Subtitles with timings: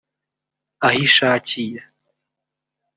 [0.87, 1.79] Ahishakiye